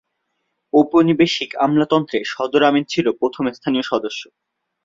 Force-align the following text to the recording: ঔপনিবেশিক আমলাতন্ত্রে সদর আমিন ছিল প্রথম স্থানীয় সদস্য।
ঔপনিবেশিক 0.73 1.49
আমলাতন্ত্রে 1.65 2.17
সদর 2.25 2.61
আমিন 2.63 2.83
ছিল 2.83 3.05
প্রথম 3.19 3.43
স্থানীয় 3.57 3.85
সদস্য। 3.91 4.21